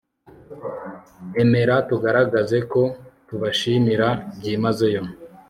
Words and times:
Emera 1.41 1.75
tugaragaze 1.89 2.57
ko 2.71 2.81
tubashimira 3.27 4.07
byimazeyo 4.35 5.01